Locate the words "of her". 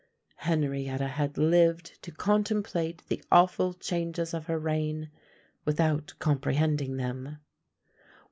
4.33-4.57